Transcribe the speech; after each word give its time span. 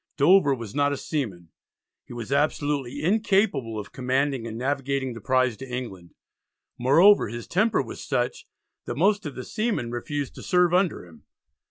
Dover 0.17 0.55
was 0.55 0.73
not 0.73 0.91
a 0.91 0.97
seaman; 0.97 1.49
he 2.05 2.11
was 2.13 2.31
absolutely 2.31 3.03
incapable 3.03 3.77
of 3.77 3.91
commanding 3.91 4.47
and 4.47 4.57
navigating 4.57 5.13
the 5.13 5.21
prize 5.21 5.55
to 5.57 5.69
England. 5.71 6.15
Moreover 6.79 7.27
his 7.29 7.45
temper 7.47 7.83
was 7.83 8.03
such 8.03 8.47
that 8.85 8.97
most 8.97 9.27
of 9.27 9.35
the 9.35 9.43
seamen 9.45 9.91
refused 9.91 10.33
to 10.33 10.41
serve 10.41 10.73
under 10.73 11.05
him. 11.05 11.25